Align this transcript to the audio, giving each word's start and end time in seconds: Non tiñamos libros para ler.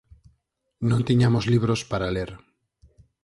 Non 0.89 1.05
tiñamos 1.07 1.45
libros 1.53 1.81
para 1.91 2.13
ler. 2.15 2.31